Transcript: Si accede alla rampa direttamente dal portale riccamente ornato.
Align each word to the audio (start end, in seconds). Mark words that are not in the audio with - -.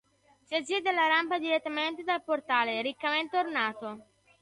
Si 0.45 0.55
accede 0.55 0.89
alla 0.89 1.05
rampa 1.05 1.37
direttamente 1.37 2.01
dal 2.03 2.23
portale 2.23 2.81
riccamente 2.81 3.37
ornato. 3.37 4.05